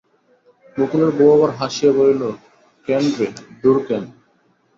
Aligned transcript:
গোকুলের 0.77 1.11
বউ 1.17 1.29
আবার 1.35 1.51
হাসিয়া 1.59 1.91
বলিল, 1.97 2.21
কেন 2.87 3.03
রে, 3.17 3.27
দূর 3.61 3.77
কেন? 3.87 4.03